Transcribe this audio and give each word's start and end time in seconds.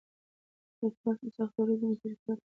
تر 0.79 0.91
تاسو 1.01 1.25
سختې 1.37 1.59
ورځې 1.63 1.85
مې 1.89 1.95
تېرې 2.01 2.17
کړي. 2.23 2.41